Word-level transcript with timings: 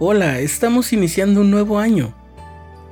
Hola, 0.00 0.40
estamos 0.40 0.92
iniciando 0.92 1.40
un 1.40 1.52
nuevo 1.52 1.78
año. 1.78 2.12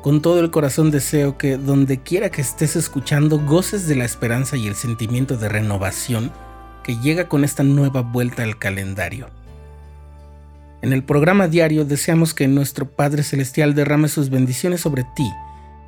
Con 0.03 0.23
todo 0.23 0.39
el 0.39 0.53
corazón 0.53 0.93
deseo 0.93 1.37
que 1.37 1.57
donde 1.57 2.01
quiera 2.01 2.31
que 2.31 2.41
estés 2.41 2.77
escuchando 2.77 3.41
goces 3.41 3.89
de 3.89 3.97
la 3.97 4.05
esperanza 4.05 4.57
y 4.57 4.69
el 4.69 4.77
sentimiento 4.77 5.37
de 5.37 5.49
renovación 5.49 6.31
que 6.85 6.97
llega 7.01 7.29
con 7.29 7.43
esta 7.43 7.65
nueva 7.65 8.03
vuelta 8.03 8.45
al 8.45 8.57
calendario. 8.57 9.31
En 10.81 10.93
el 10.93 11.03
programa 11.03 11.49
diario 11.49 11.85
deseamos 11.85 12.35
que 12.35 12.47
nuestro 12.47 12.89
Padre 12.89 13.25
Celestial 13.25 13.75
derrame 13.75 14.07
sus 14.07 14.31
bendiciones 14.31 14.83
sobre 14.83 15.03
ti 15.17 15.29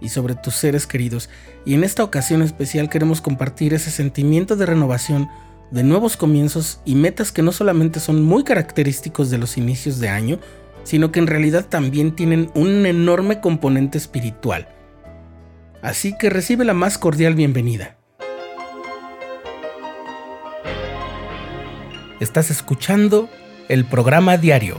y 0.00 0.08
sobre 0.08 0.34
tus 0.34 0.56
seres 0.56 0.84
queridos 0.84 1.30
y 1.64 1.74
en 1.74 1.84
esta 1.84 2.02
ocasión 2.02 2.42
especial 2.42 2.90
queremos 2.90 3.20
compartir 3.20 3.72
ese 3.72 3.92
sentimiento 3.92 4.56
de 4.56 4.66
renovación, 4.66 5.28
de 5.70 5.84
nuevos 5.84 6.16
comienzos 6.16 6.80
y 6.84 6.96
metas 6.96 7.30
que 7.30 7.42
no 7.42 7.52
solamente 7.52 8.00
son 8.00 8.20
muy 8.20 8.42
característicos 8.42 9.30
de 9.30 9.38
los 9.38 9.56
inicios 9.56 10.00
de 10.00 10.08
año, 10.08 10.40
sino 10.84 11.10
que 11.10 11.18
en 11.18 11.26
realidad 11.26 11.66
también 11.66 12.14
tienen 12.14 12.50
un 12.54 12.86
enorme 12.86 13.40
componente 13.40 13.98
espiritual. 13.98 14.68
Así 15.82 16.16
que 16.16 16.30
recibe 16.30 16.64
la 16.64 16.74
más 16.74 16.96
cordial 16.96 17.34
bienvenida. 17.34 17.96
Estás 22.20 22.50
escuchando 22.50 23.28
el 23.68 23.84
programa 23.84 24.36
diario, 24.36 24.78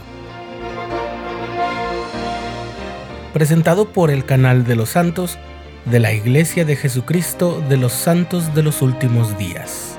presentado 3.33 3.91
por 3.91 4.09
el 4.09 4.25
canal 4.25 4.63
de 4.63 4.75
los 4.75 4.89
santos 4.89 5.37
de 5.85 5.99
la 5.99 6.13
Iglesia 6.13 6.65
de 6.65 6.75
Jesucristo 6.75 7.61
de 7.69 7.77
los 7.77 7.93
Santos 7.93 8.55
de 8.55 8.63
los 8.63 8.81
Últimos 8.81 9.37
Días. 9.37 9.94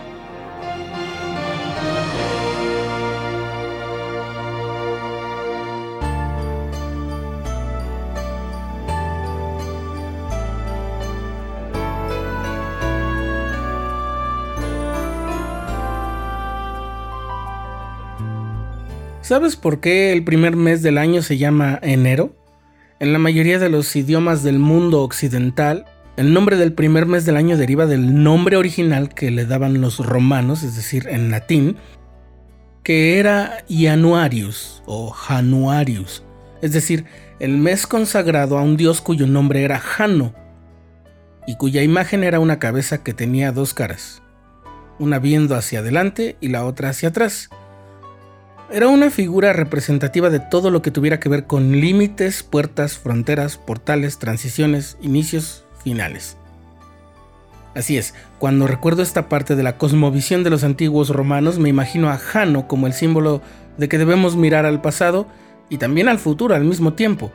¿Sabes 19.27 19.57
por 19.57 19.81
qué 19.81 20.13
el 20.13 20.23
primer 20.23 20.55
mes 20.55 20.83
del 20.83 20.99
año 20.99 21.21
se 21.21 21.37
llama 21.37 21.81
enero? 21.83 22.37
En 23.01 23.13
la 23.13 23.19
mayoría 23.19 23.59
de 23.59 23.69
los 23.69 23.97
idiomas 23.97 24.45
del 24.45 24.61
mundo 24.61 25.03
occidental, 25.03 25.85
el 26.17 26.33
nombre 26.33 26.57
del 26.57 26.75
primer 26.75 27.07
mes 27.07 27.25
del 27.27 27.37
año 27.37 27.57
deriva 27.57 27.87
del 27.87 28.23
nombre 28.23 28.57
original 28.57 29.09
que 29.09 29.33
le 29.33 29.45
daban 29.45 29.81
los 29.81 29.99
romanos, 29.99 30.63
es 30.63 30.77
decir, 30.77 31.09
en 31.09 31.33
latín, 31.33 31.77
que 32.85 33.19
era 33.19 33.65
Januarius 33.69 34.85
o 34.87 35.11
Januarius, 35.11 36.23
es 36.63 36.71
decir, 36.71 37.07
el 37.41 37.59
mes 37.59 37.89
consagrado 37.89 38.57
a 38.57 38.63
un 38.63 38.77
dios 38.77 39.01
cuyo 39.01 39.27
nombre 39.27 39.65
era 39.65 39.81
Jano 39.81 40.37
y 41.49 41.57
cuya 41.57 41.83
imagen 41.83 42.23
era 42.23 42.39
una 42.39 42.61
cabeza 42.61 43.03
que 43.03 43.13
tenía 43.13 43.51
dos 43.51 43.75
caras, 43.75 44.23
una 45.01 45.19
viendo 45.19 45.57
hacia 45.57 45.81
adelante 45.81 46.37
y 46.41 46.51
la 46.51 46.65
otra 46.65 46.91
hacia 46.91 47.09
atrás. 47.09 47.51
Era 48.69 48.89
una 48.89 49.11
figura 49.11 49.53
representativa 49.53 50.29
de 50.29 50.41
todo 50.41 50.71
lo 50.71 50.83
que 50.83 50.91
tuviera 50.91 51.21
que 51.21 51.29
ver 51.29 51.45
con 51.47 51.81
límites, 51.81 52.43
puertas, 52.43 52.99
fronteras, 52.99 53.59
portales, 53.59 54.19
transiciones, 54.19 54.99
inicios, 55.01 55.65
finales. 55.85 56.37
Así 57.77 57.97
es, 57.97 58.15
cuando 58.41 58.67
recuerdo 58.67 59.03
esta 59.03 59.29
parte 59.29 59.55
de 59.55 59.63
la 59.63 59.79
cosmovisión 59.79 60.43
de 60.43 60.51
los 60.51 60.65
antiguos 60.65 61.11
romanos, 61.11 61.61
me 61.61 61.69
imagino 61.69 62.11
a 62.11 62.19
Jano 62.19 62.67
como 62.67 62.89
el 62.89 62.93
símbolo 62.93 63.41
de 63.79 63.89
que 63.89 63.99
debemos 63.99 64.35
mirar 64.35 64.67
al 64.67 64.81
pasado 64.81 65.29
y 65.69 65.79
también 65.79 66.09
al 66.09 66.19
futuro 66.19 66.57
al 66.57 66.65
mismo 66.65 66.95
tiempo. 66.95 67.31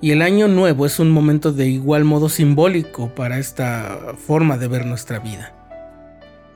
Y 0.00 0.10
el 0.10 0.22
año 0.22 0.48
nuevo 0.48 0.86
es 0.86 0.98
un 0.98 1.10
momento 1.10 1.52
de 1.52 1.66
igual 1.66 2.04
modo 2.04 2.28
simbólico 2.28 3.14
para 3.14 3.38
esta 3.38 4.14
forma 4.26 4.58
de 4.58 4.66
ver 4.66 4.86
nuestra 4.86 5.20
vida. 5.20 5.52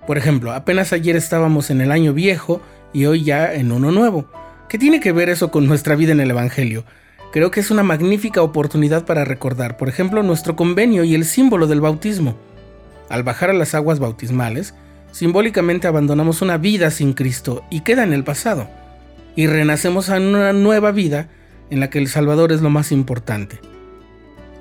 Por 0.08 0.18
ejemplo, 0.18 0.52
apenas 0.52 0.92
ayer 0.92 1.14
estábamos 1.14 1.70
en 1.70 1.80
el 1.80 1.92
año 1.92 2.12
viejo 2.12 2.60
y 2.92 3.06
hoy 3.06 3.24
ya 3.24 3.52
en 3.52 3.72
uno 3.72 3.90
nuevo. 3.90 4.26
¿Qué 4.68 4.78
tiene 4.78 5.00
que 5.00 5.12
ver 5.12 5.28
eso 5.28 5.50
con 5.50 5.66
nuestra 5.66 5.96
vida 5.96 6.12
en 6.12 6.20
el 6.20 6.30
Evangelio? 6.30 6.84
Creo 7.32 7.50
que 7.50 7.60
es 7.60 7.70
una 7.70 7.82
magnífica 7.82 8.42
oportunidad 8.42 9.06
para 9.06 9.24
recordar, 9.24 9.76
por 9.76 9.88
ejemplo, 9.88 10.22
nuestro 10.22 10.54
convenio 10.54 11.04
y 11.04 11.14
el 11.14 11.24
símbolo 11.24 11.66
del 11.66 11.80
bautismo. 11.80 12.36
Al 13.08 13.22
bajar 13.22 13.50
a 13.50 13.54
las 13.54 13.74
aguas 13.74 13.98
bautismales, 13.98 14.74
simbólicamente 15.12 15.86
abandonamos 15.86 16.42
una 16.42 16.58
vida 16.58 16.90
sin 16.90 17.12
Cristo 17.12 17.64
y 17.70 17.80
queda 17.80 18.02
en 18.02 18.12
el 18.12 18.24
pasado, 18.24 18.68
y 19.34 19.46
renacemos 19.46 20.10
a 20.10 20.16
una 20.16 20.52
nueva 20.52 20.90
vida 20.92 21.28
en 21.70 21.80
la 21.80 21.88
que 21.88 21.98
el 21.98 22.08
Salvador 22.08 22.52
es 22.52 22.60
lo 22.60 22.70
más 22.70 22.92
importante. 22.92 23.60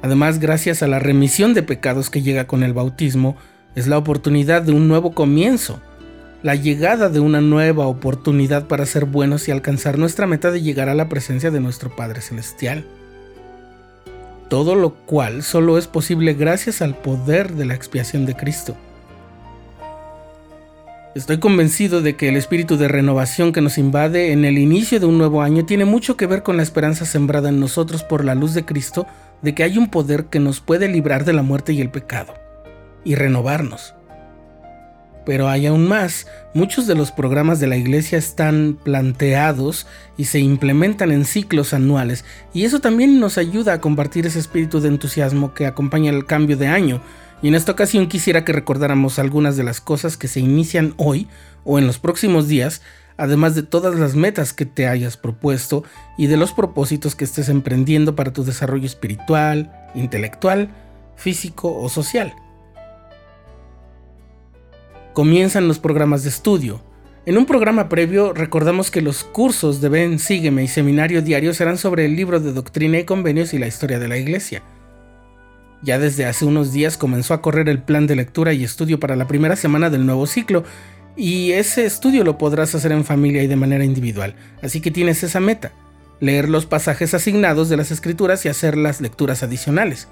Además, 0.02 0.40
gracias 0.40 0.81
a 0.81 0.88
la 0.88 1.00
remisión 1.00 1.53
de 1.53 1.64
pecados 1.64 2.09
que 2.09 2.22
llega 2.22 2.47
con 2.47 2.64
el 2.64 2.74
bautismo, 2.74 3.36
es 3.75 3.88
la 3.88 3.97
oportunidad 3.97 4.62
de 4.62 4.72
un 4.72 4.88
nuevo 4.88 5.14
comienzo, 5.14 5.81
la 6.44 6.56
llegada 6.56 7.09
de 7.09 7.19
una 7.19 7.40
nueva 7.40 7.88
oportunidad 7.88 8.68
para 8.68 8.85
ser 8.85 9.06
buenos 9.06 9.47
y 9.47 9.52
alcanzar 9.52 9.97
nuestra 9.97 10.25
meta 10.25 10.50
de 10.52 10.62
llegar 10.62 10.90
a 10.90 10.96
la 10.96 11.07
presencia 11.07 11.52
de 11.52 11.59
nuestro 11.59 11.96
Padre 11.96 12.22
Celestial. 12.22 12.85
Todo 14.50 14.75
lo 14.75 14.96
cual 14.96 15.44
solo 15.44 15.78
es 15.78 15.88
posible 15.88 16.34
gracias 16.34 16.81
al 16.81 16.96
poder 16.96 17.53
de 17.53 17.66
la 17.66 17.75
expiación 17.75 18.25
de 18.25 18.35
Cristo. 18.35 18.75
Estoy 21.13 21.40
convencido 21.40 22.02
de 22.02 22.16
que 22.16 22.29
el 22.29 22.38
espíritu 22.38 22.78
de 22.78 22.88
renovación 22.88 23.52
que 23.52 23.62
nos 23.62 23.78
invade 23.78 24.31
en 24.31 24.46
el 24.46 24.58
inicio 24.58 25.00
de 25.00 25.06
un 25.06 25.18
nuevo 25.18 25.41
año 25.41 25.66
tiene 25.66 25.85
mucho 25.85 26.18
que 26.18 26.25
ver 26.25 26.41
con 26.41 26.58
la 26.58 26.63
esperanza 26.63 27.06
sembrada 27.06 27.50
en 27.50 27.59
nosotros 27.59 28.03
por 28.03 28.25
la 28.25 28.34
luz 28.34 28.53
de 28.53 28.66
Cristo 28.66 29.06
de 29.41 29.53
que 29.53 29.63
hay 29.63 29.78
un 29.78 29.90
poder 29.90 30.25
que 30.25 30.40
nos 30.40 30.62
puede 30.62 30.88
librar 30.88 31.25
de 31.25 31.34
la 31.34 31.44
muerte 31.44 31.73
y 31.73 31.81
el 31.81 31.91
pecado 31.91 32.34
y 33.03 33.16
renovarnos. 33.16 33.94
Pero 35.26 35.48
hay 35.48 35.68
aún 35.68 35.88
más, 35.88 36.26
muchos 36.54 36.88
de 36.88 36.96
los 36.96 37.12
programas 37.12 37.59
de 37.59 37.68
la 37.68 37.78
iglesia 37.78 38.18
están 38.18 38.78
planteados 38.84 39.86
y 40.18 40.26
se 40.26 40.40
implementan 40.40 41.12
en 41.12 41.26
ciclos 41.26 41.74
anuales, 41.74 42.26
y 42.54 42.66
eso 42.66 42.80
también 42.80 43.20
nos 43.20 43.38
ayuda 43.38 43.74
a 43.74 43.82
compartir 43.82 44.26
ese 44.26 44.40
espíritu 44.40 44.80
de 44.80 44.90
entusiasmo 44.90 45.54
que 45.54 45.68
acompaña 45.68 46.12
el 46.12 46.26
cambio 46.26 46.58
de 46.58 46.68
año. 46.68 47.02
Y 47.44 47.48
en 47.48 47.56
esta 47.56 47.72
ocasión 47.72 48.08
quisiera 48.08 48.46
que 48.46 48.54
recordáramos 48.54 49.18
algunas 49.18 49.58
de 49.58 49.64
las 49.64 49.82
cosas 49.82 50.16
que 50.16 50.28
se 50.28 50.40
inician 50.40 50.94
hoy 50.98 51.28
o 51.64 51.80
en 51.80 51.88
los 51.88 51.98
próximos 51.98 52.48
días, 52.48 52.82
además 53.18 53.56
de 53.56 53.64
todas 53.64 53.96
las 53.96 54.16
metas 54.16 54.53
que 54.53 54.66
te 54.66 54.88
hayas 54.88 55.18
propuesto 55.18 55.84
y 56.18 56.28
de 56.28 56.38
los 56.38 56.53
propósitos 56.53 57.16
que 57.16 57.26
estés 57.26 57.50
emprendiendo 57.50 58.16
para 58.16 58.34
tu 58.34 58.44
desarrollo 58.44 58.86
espiritual, 58.86 59.72
intelectual, 59.96 60.70
físico 61.16 61.76
o 61.76 61.90
social 61.90 62.34
comienzan 65.13 65.67
los 65.67 65.79
programas 65.79 66.23
de 66.23 66.29
estudio. 66.29 66.81
En 67.25 67.38
un 67.38 67.45
programa 67.45 67.89
previo 67.89 68.33
recordamos 68.33 68.89
que 68.89 69.01
los 69.01 69.23
cursos 69.23 69.81
de 69.81 69.89
Ven, 69.89 70.19
Sígueme 70.19 70.63
y 70.63 70.67
Seminario 70.67 71.22
Diario 71.22 71.53
serán 71.53 71.77
sobre 71.77 72.05
el 72.05 72.16
libro 72.16 72.39
de 72.39 72.53
Doctrina 72.53 72.99
y 72.99 73.03
Convenios 73.03 73.53
y 73.53 73.59
la 73.59 73.67
historia 73.67 73.99
de 73.99 74.07
la 74.07 74.17
Iglesia. 74.17 74.63
Ya 75.83 75.99
desde 75.99 76.25
hace 76.25 76.45
unos 76.45 76.72
días 76.72 76.97
comenzó 76.97 77.33
a 77.33 77.41
correr 77.41 77.67
el 77.69 77.81
plan 77.81 78.07
de 78.07 78.16
lectura 78.16 78.53
y 78.53 78.63
estudio 78.63 78.99
para 78.99 79.16
la 79.16 79.27
primera 79.27 79.55
semana 79.55 79.89
del 79.89 80.05
nuevo 80.05 80.27
ciclo, 80.27 80.63
y 81.16 81.51
ese 81.51 81.85
estudio 81.85 82.23
lo 82.23 82.38
podrás 82.38 82.73
hacer 82.73 82.91
en 82.91 83.03
familia 83.03 83.43
y 83.43 83.47
de 83.47 83.55
manera 83.55 83.83
individual, 83.83 84.35
así 84.61 84.79
que 84.79 84.91
tienes 84.91 85.23
esa 85.23 85.39
meta, 85.39 85.73
leer 86.19 86.47
los 86.47 86.66
pasajes 86.66 87.13
asignados 87.13 87.67
de 87.67 87.78
las 87.78 87.91
escrituras 87.91 88.45
y 88.45 88.49
hacer 88.49 88.78
las 88.78 89.01
lecturas 89.01 89.43
adicionales. 89.43 90.07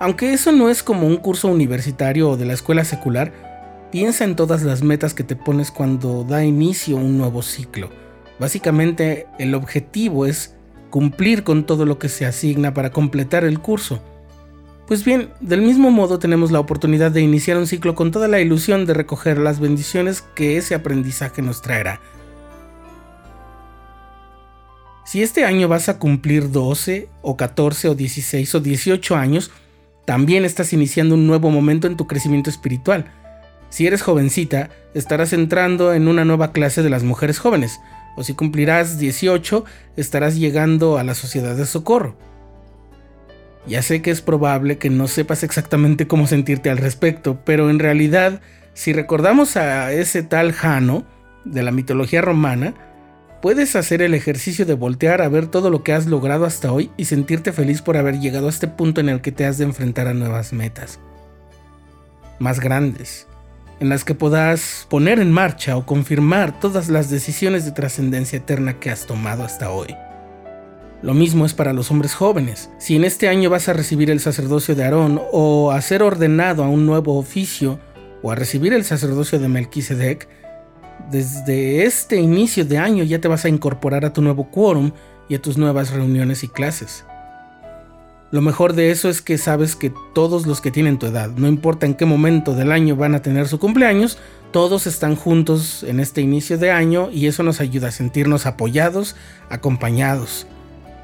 Aunque 0.00 0.32
eso 0.32 0.50
no 0.52 0.70
es 0.70 0.82
como 0.82 1.06
un 1.06 1.18
curso 1.18 1.48
universitario 1.48 2.30
o 2.30 2.36
de 2.36 2.46
la 2.46 2.54
escuela 2.54 2.84
secular, 2.84 3.49
Piensa 3.90 4.22
en 4.22 4.36
todas 4.36 4.62
las 4.62 4.82
metas 4.82 5.14
que 5.14 5.24
te 5.24 5.34
pones 5.34 5.72
cuando 5.72 6.22
da 6.22 6.44
inicio 6.44 6.96
un 6.96 7.18
nuevo 7.18 7.42
ciclo. 7.42 7.90
Básicamente 8.38 9.26
el 9.40 9.54
objetivo 9.54 10.26
es 10.26 10.54
cumplir 10.90 11.42
con 11.42 11.66
todo 11.66 11.84
lo 11.84 11.98
que 11.98 12.08
se 12.08 12.24
asigna 12.24 12.72
para 12.72 12.90
completar 12.90 13.44
el 13.44 13.58
curso. 13.58 14.00
Pues 14.86 15.04
bien, 15.04 15.30
del 15.40 15.62
mismo 15.62 15.90
modo 15.90 16.20
tenemos 16.20 16.52
la 16.52 16.60
oportunidad 16.60 17.10
de 17.10 17.20
iniciar 17.20 17.56
un 17.56 17.66
ciclo 17.66 17.96
con 17.96 18.12
toda 18.12 18.28
la 18.28 18.40
ilusión 18.40 18.86
de 18.86 18.94
recoger 18.94 19.38
las 19.38 19.58
bendiciones 19.58 20.22
que 20.22 20.56
ese 20.56 20.76
aprendizaje 20.76 21.42
nos 21.42 21.60
traerá. 21.60 22.00
Si 25.04 25.22
este 25.22 25.44
año 25.44 25.66
vas 25.66 25.88
a 25.88 25.98
cumplir 25.98 26.52
12 26.52 27.08
o 27.22 27.36
14 27.36 27.88
o 27.88 27.94
16 27.96 28.54
o 28.54 28.60
18 28.60 29.16
años, 29.16 29.50
también 30.04 30.44
estás 30.44 30.72
iniciando 30.72 31.16
un 31.16 31.26
nuevo 31.26 31.50
momento 31.50 31.88
en 31.88 31.96
tu 31.96 32.06
crecimiento 32.06 32.50
espiritual 32.50 33.12
si 33.70 33.86
eres 33.86 34.02
jovencita, 34.02 34.68
estarás 34.94 35.32
entrando 35.32 35.94
en 35.94 36.08
una 36.08 36.24
nueva 36.24 36.52
clase 36.52 36.82
de 36.82 36.90
las 36.90 37.02
mujeres 37.02 37.38
jóvenes, 37.38 37.80
o 38.16 38.22
si 38.22 38.34
cumplirás 38.34 38.98
18, 38.98 39.64
estarás 39.96 40.36
llegando 40.36 40.98
a 40.98 41.04
la 41.04 41.14
sociedad 41.14 41.56
de 41.56 41.64
socorro. 41.64 42.16
Ya 43.66 43.82
sé 43.82 44.02
que 44.02 44.10
es 44.10 44.20
probable 44.20 44.78
que 44.78 44.90
no 44.90 45.06
sepas 45.06 45.42
exactamente 45.42 46.06
cómo 46.06 46.26
sentirte 46.26 46.70
al 46.70 46.78
respecto, 46.78 47.40
pero 47.44 47.70
en 47.70 47.78
realidad, 47.78 48.40
si 48.74 48.92
recordamos 48.92 49.56
a 49.56 49.92
ese 49.92 50.22
tal 50.22 50.52
Jano 50.52 51.06
de 51.44 51.62
la 51.62 51.70
mitología 51.70 52.20
romana, 52.20 52.74
Puedes 53.40 53.74
hacer 53.74 54.02
el 54.02 54.12
ejercicio 54.12 54.66
de 54.66 54.74
voltear 54.74 55.22
a 55.22 55.28
ver 55.30 55.46
todo 55.46 55.70
lo 55.70 55.82
que 55.82 55.94
has 55.94 56.04
logrado 56.04 56.44
hasta 56.44 56.72
hoy 56.72 56.90
y 56.98 57.06
sentirte 57.06 57.52
feliz 57.52 57.80
por 57.80 57.96
haber 57.96 58.20
llegado 58.20 58.46
a 58.46 58.50
este 58.50 58.68
punto 58.68 59.00
en 59.00 59.08
el 59.08 59.22
que 59.22 59.32
te 59.32 59.46
has 59.46 59.56
de 59.56 59.64
enfrentar 59.64 60.08
a 60.08 60.14
nuevas 60.14 60.52
metas. 60.52 61.00
Más 62.38 62.60
grandes, 62.60 63.26
en 63.80 63.88
las 63.88 64.04
que 64.04 64.14
puedas 64.14 64.86
poner 64.88 65.18
en 65.18 65.32
marcha 65.32 65.76
o 65.76 65.86
confirmar 65.86 66.60
todas 66.60 66.88
las 66.88 67.10
decisiones 67.10 67.64
de 67.64 67.72
trascendencia 67.72 68.36
eterna 68.36 68.78
que 68.78 68.90
has 68.90 69.06
tomado 69.06 69.42
hasta 69.42 69.70
hoy. 69.70 69.96
Lo 71.02 71.14
mismo 71.14 71.46
es 71.46 71.54
para 71.54 71.72
los 71.72 71.90
hombres 71.90 72.14
jóvenes. 72.14 72.70
Si 72.78 72.94
en 72.94 73.04
este 73.04 73.28
año 73.28 73.48
vas 73.48 73.70
a 73.70 73.72
recibir 73.72 74.10
el 74.10 74.20
sacerdocio 74.20 74.74
de 74.74 74.84
Aarón 74.84 75.20
o 75.32 75.72
a 75.72 75.80
ser 75.80 76.02
ordenado 76.02 76.62
a 76.62 76.68
un 76.68 76.84
nuevo 76.84 77.18
oficio 77.18 77.80
o 78.22 78.30
a 78.30 78.34
recibir 78.34 78.74
el 78.74 78.84
sacerdocio 78.84 79.38
de 79.38 79.48
Melquisedec, 79.48 80.28
desde 81.10 81.84
este 81.84 82.16
inicio 82.16 82.66
de 82.66 82.76
año 82.76 83.02
ya 83.02 83.18
te 83.18 83.28
vas 83.28 83.46
a 83.46 83.48
incorporar 83.48 84.04
a 84.04 84.12
tu 84.12 84.20
nuevo 84.20 84.50
quórum 84.50 84.92
y 85.30 85.34
a 85.36 85.40
tus 85.40 85.56
nuevas 85.56 85.90
reuniones 85.90 86.44
y 86.44 86.48
clases. 86.48 87.06
Lo 88.30 88.40
mejor 88.42 88.74
de 88.74 88.92
eso 88.92 89.08
es 89.08 89.22
que 89.22 89.38
sabes 89.38 89.74
que 89.74 89.92
todos 90.14 90.46
los 90.46 90.60
que 90.60 90.70
tienen 90.70 90.98
tu 90.98 91.06
edad, 91.06 91.30
no 91.30 91.48
importa 91.48 91.86
en 91.86 91.94
qué 91.94 92.04
momento 92.04 92.54
del 92.54 92.70
año 92.70 92.94
van 92.94 93.16
a 93.16 93.22
tener 93.22 93.48
su 93.48 93.58
cumpleaños, 93.58 94.18
todos 94.52 94.86
están 94.86 95.16
juntos 95.16 95.82
en 95.82 95.98
este 95.98 96.20
inicio 96.20 96.56
de 96.56 96.70
año 96.70 97.10
y 97.12 97.26
eso 97.26 97.42
nos 97.42 97.60
ayuda 97.60 97.88
a 97.88 97.92
sentirnos 97.92 98.46
apoyados, 98.46 99.16
acompañados, 99.48 100.46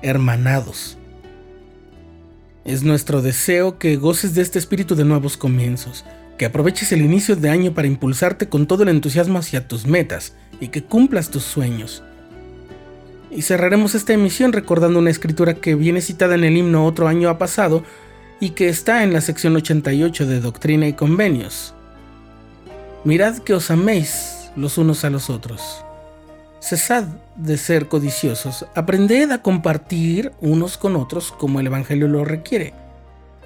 hermanados. 0.02 0.99
Es 2.64 2.84
nuestro 2.84 3.23
deseo 3.23 3.78
que 3.78 3.96
goces 3.96 4.34
de 4.34 4.43
este 4.43 4.61
espíritu 4.61 4.94
de 4.94 5.05
nuevos 5.05 5.37
comienzos, 5.37 6.05
que 6.38 6.46
aproveches 6.46 6.93
el 6.93 7.02
inicio 7.02 7.34
de 7.34 7.49
año 7.49 7.75
para 7.75 7.88
impulsarte 7.88 8.49
con 8.49 8.67
todo 8.67 8.84
el 8.84 8.88
entusiasmo 8.88 9.38
hacia 9.38 9.67
tus 9.67 9.87
metas 9.87 10.34
y 10.61 10.69
que 10.69 10.84
cumplas 10.84 11.31
tus 11.31 11.43
sueños. 11.43 12.02
Y 13.37 13.43
cerraremos 13.43 13.94
esta 13.94 14.12
emisión 14.12 14.53
recordando 14.53 14.99
una 14.99 15.11
escritura 15.11 15.55
que 15.55 15.77
viene 15.77 16.00
citada 16.00 16.35
en 16.35 16.43
el 16.43 16.56
himno 16.56 16.87
Otro 16.87 17.06
año 17.06 17.29
ha 17.29 17.38
pasado 17.38 17.85
y 18.41 18.50
que 18.50 18.69
está 18.69 19.05
en 19.05 19.12
la 19.12 19.21
sección 19.21 19.55
88 19.55 20.27
de 20.27 20.41
Doctrina 20.41 20.88
y 20.88 20.94
Convenios. 20.94 21.75
Mirad 23.05 23.38
que 23.38 23.55
os 23.55 23.71
améis 23.71 24.50
los 24.56 24.79
unos 24.79 25.05
a 25.05 25.11
los 25.11 25.31
otros. 25.31 25.85
Cesad 26.61 27.05
de 27.37 27.56
ser 27.59 27.87
codiciosos, 27.87 28.67
aprended 28.75 29.31
a 29.31 29.43
compartir 29.43 30.33
unos 30.41 30.77
con 30.77 30.97
otros 30.97 31.31
como 31.31 31.61
el 31.61 31.69
Evangelio 31.69 32.09
lo 32.09 32.25
requiere. 32.25 32.75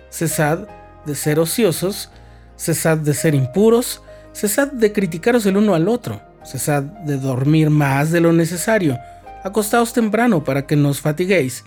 Cesad 0.09 0.69
de 1.05 1.15
ser 1.15 1.39
ociosos 1.39 2.11
Cesad 2.61 2.99
de 2.99 3.15
ser 3.15 3.35
impuros, 3.35 4.03
cesad 4.35 4.71
de 4.71 4.93
criticaros 4.93 5.47
el 5.47 5.57
uno 5.57 5.75
al 5.75 5.89
otro, 5.89 6.21
cesad 6.45 6.83
de 6.83 7.17
dormir 7.17 7.71
más 7.71 8.11
de 8.11 8.21
lo 8.21 8.35
necesario, 8.35 8.99
acostaos 9.45 9.93
temprano 9.93 10.45
para 10.45 10.67
que 10.67 10.77
no 10.77 10.91
os 10.91 11.01
fatiguéis, 11.01 11.65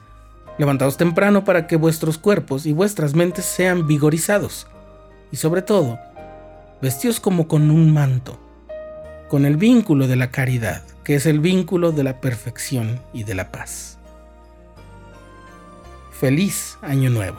levantaos 0.58 0.98
temprano 0.98 1.44
para 1.44 1.68
que 1.68 1.75
vuestros 1.75 2.18
cuerpos 2.18 2.66
y 2.66 2.74
vuestras 2.74 3.16
mentes 3.16 3.46
sean 3.46 3.88
vigorizados, 3.88 4.68
y 5.31 5.38
sobre 5.38 5.62
todo, 5.62 6.00
vestíos 6.81 7.20
como 7.20 7.48
con 7.48 7.72
un 7.72 7.94
manto, 7.94 8.40
con 9.30 9.46
el 9.46 9.58
vínculo 9.58 10.08
de 10.08 10.16
la 10.16 10.30
caridad, 10.31 10.84
que 11.04 11.16
es 11.16 11.25
el 11.25 11.40
vínculo 11.40 11.92
de 11.92 12.04
la 12.04 12.22
perfección 12.22 13.00
y 13.14 13.24
de 13.24 13.36
la 13.36 13.52
paz. 13.52 13.98
Feliz 16.12 16.78
Año 16.81 17.10
Nuevo. 17.10 17.38